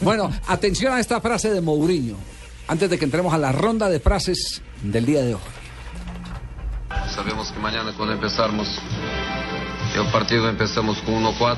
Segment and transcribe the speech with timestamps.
[0.00, 2.16] Bueno, atención a esta frase de Mourinho.
[2.68, 5.40] Antes de que entremos a la ronda de frases del día de hoy.
[7.14, 8.80] Sabemos que mañana cuando empezamos
[9.96, 11.56] el partido empezamos con 1-4.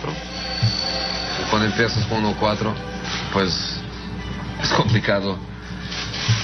[1.40, 2.72] Y Cuando empiezas con 1-4,
[3.32, 3.76] pues
[4.62, 5.36] es complicado.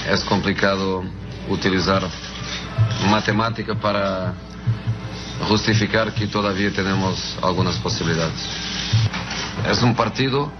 [0.09, 1.03] Es complicado
[1.49, 2.03] utilizar
[3.09, 4.33] matemática para
[5.47, 8.39] justificar que todavía tenemos algunas posibilidades.
[9.69, 10.51] Es un partido,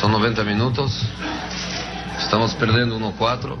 [0.00, 1.02] son 90 minutos,
[2.18, 3.56] estamos perdiendo 1-4,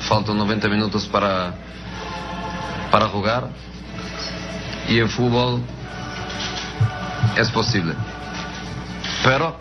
[0.00, 1.54] faltan 90 minutos para
[2.90, 3.48] para jugar.
[4.88, 5.62] Y en fútbol
[7.36, 7.94] es posible.
[9.22, 9.56] Pero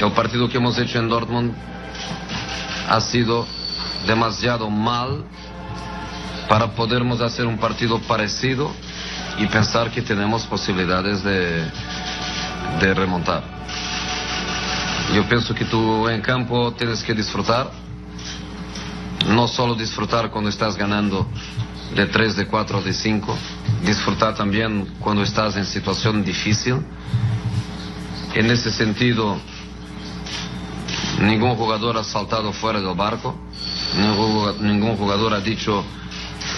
[0.00, 1.52] el partido que hemos hecho en Dortmund
[2.90, 3.46] ha sido
[4.06, 5.24] demasiado mal
[6.48, 8.70] para podermos hacer un partido parecido
[9.38, 11.64] y pensar que tenemos posibilidades de,
[12.80, 13.42] de remontar.
[15.14, 17.70] Yo pienso que tú en campo tienes que disfrutar
[19.28, 21.26] no solo disfrutar cuando estás ganando
[21.94, 23.36] de 3, de 4, de 5,
[23.84, 26.76] disfrutar también cuando estás en situación difícil.
[28.34, 29.38] En ese sentido,
[31.20, 33.34] ningún jugador ha saltado fuera del barco,
[34.60, 35.84] ningún, jugador ha dicho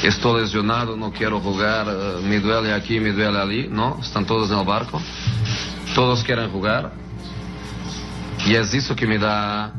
[0.03, 4.51] estoy lesionado, no quiero jugar, eh, me duele aquí, me duele allí, no, están todos
[4.51, 5.01] en el barco,
[5.97, 6.93] todos quieren jugar
[8.45, 9.73] y es eso que me da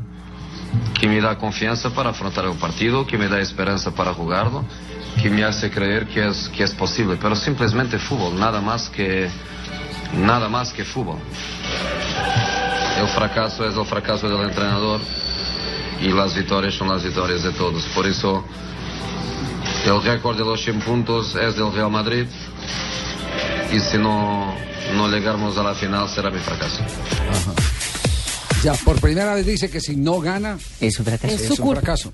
[1.00, 4.66] que me da confianza para afrontar el partido, que me da esperanza para jugarlo,
[5.22, 9.30] que me hace creer que es, que es posible, pero simplemente fútbol, nada más que,
[10.12, 11.20] nada más que fútbol.
[13.00, 15.00] El fracaso es el fracaso del entrenador
[16.02, 17.84] y las victorias son las victorias de todos.
[17.94, 18.44] Por eso
[19.86, 22.26] el récord de los 100 puntos es del Real Madrid
[23.72, 24.56] y si no,
[24.96, 26.84] no llegamos a la final será mi fracaso.
[28.64, 31.36] Ya, por primera vez dice que si no gana, Es un fracaso.
[31.36, 32.12] es un fracaso.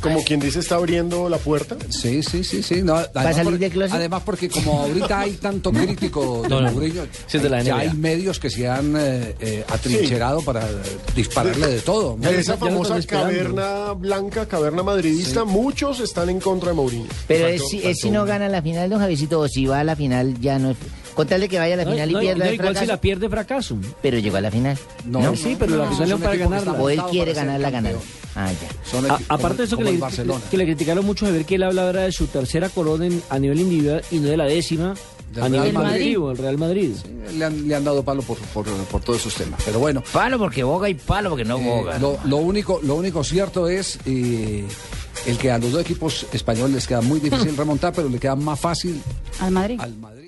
[0.00, 1.76] Como quien dice, está abriendo la puerta.
[1.90, 2.82] Sí, sí, sí, sí.
[2.82, 3.94] No, además, salir por- closet?
[3.94, 6.72] además porque como ahorita hay tanto crítico de No, no.
[6.72, 10.66] Mourinho, Sí, de la ya hay medios que se han eh, eh, atrincherado para
[11.14, 12.16] dispararle de todo.
[12.16, 17.06] De esa famosa caverna blanca, caverna madridista, muchos están en contra de Mourinho.
[17.28, 19.80] Pero es, si- es faltó si no gana la final, don Javicito, o si va
[19.80, 20.76] a la final, ya no es...
[21.14, 23.00] Contarle que vaya a la No, final no, y pierda no, el igual si la
[23.00, 23.76] pierde, fracaso.
[24.02, 24.76] pero llegó a la final.
[25.04, 25.36] ¿no?
[25.36, 26.72] sí, pero la final es para ganarla.
[26.72, 27.92] O él quiere ganarla, ganar.
[27.92, 28.10] campeón.
[28.36, 28.90] Ah, ya.
[28.90, 30.00] Son A- aparte de eso que le,
[30.50, 33.22] que le criticaron mucho de ver que él habla ahora de su tercera corona en-
[33.30, 34.94] a nivel individual y no de la décima
[35.40, 35.90] a nivel Madrid.
[35.92, 36.92] colectivo, el Real Madrid.
[37.36, 39.60] Le han, le han dado palo por, por, por todos esos temas.
[39.64, 41.98] Pero bueno, Palo porque boga y palo porque no eh, boga.
[42.00, 44.64] lo, lo único, lo único cierto es eh,
[45.26, 48.34] el que a los dos equipos españoles les queda muy difícil remontar, pero le queda
[48.34, 49.00] más fácil
[49.40, 49.78] Al Madrid.
[49.80, 50.23] al Madrid.